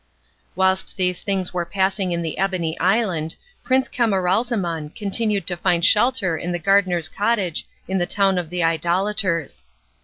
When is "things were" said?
1.21-1.63